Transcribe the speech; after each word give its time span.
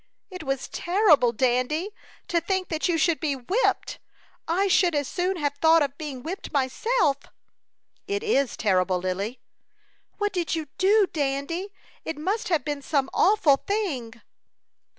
It 0.31 0.41
was 0.41 0.67
terrible, 0.67 1.31
Dandy! 1.31 1.91
To 2.29 2.41
think 2.41 2.69
that 2.69 2.89
you 2.89 2.97
should 2.97 3.19
be 3.19 3.35
whipped! 3.35 3.99
I 4.47 4.67
should 4.67 4.95
as 4.95 5.07
soon 5.07 5.37
have 5.37 5.53
thought 5.61 5.83
of 5.83 5.95
being 5.99 6.23
whipped 6.23 6.51
myself." 6.51 7.17
"It 8.07 8.23
is 8.23 8.57
terrible, 8.57 8.97
Lily." 8.97 9.39
"What 10.17 10.33
did 10.33 10.55
you 10.55 10.69
do, 10.79 11.05
Dandy? 11.13 11.71
It 12.03 12.17
must 12.17 12.47
have 12.49 12.65
been 12.65 12.81
some 12.81 13.11
awful 13.13 13.57
thing." 13.57 14.19